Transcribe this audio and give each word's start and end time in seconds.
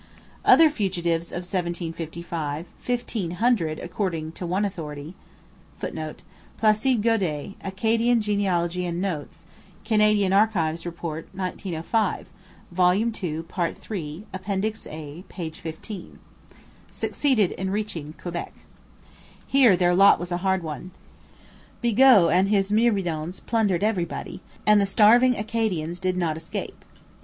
Other 0.43 0.71
fugitives 0.71 1.27
of 1.27 1.45
1755, 1.45 2.65
fifteen 2.79 3.31
hundred, 3.37 3.77
according 3.77 4.31
to 4.31 4.47
one 4.47 4.65
authority, 4.65 5.13
[Footnote: 5.77 6.23
Placide 6.57 7.03
Gaudet, 7.03 7.51
'Acadian 7.63 8.19
Genealogy 8.19 8.83
and 8.83 8.99
Notes,' 8.99 9.45
Canadian 9.85 10.33
Archives 10.33 10.87
Report, 10.87 11.27
1905. 11.33 12.25
vol. 12.71 12.93
ii, 12.95 13.41
part 13.43 13.91
iii, 13.91 14.25
Appendix 14.33 14.87
A, 14.87 15.23
p. 15.29 15.51
xv.] 15.51 16.17
succeeded 16.89 17.51
in 17.51 17.69
reaching 17.69 18.13
Quebec. 18.19 18.53
Here 19.45 19.77
their 19.77 19.93
lot 19.93 20.19
was 20.19 20.31
a 20.31 20.37
hard 20.41 20.63
one. 20.63 20.89
Bigot 21.79 22.31
and 22.31 22.49
his 22.49 22.71
myrmidons 22.71 23.39
plundered 23.39 23.83
everybody, 23.83 24.41
and 24.65 24.81
the 24.81 24.87
starving 24.87 25.35
Acadians 25.37 25.99
did 25.99 26.17
not 26.17 26.37
escape. 26.37 26.83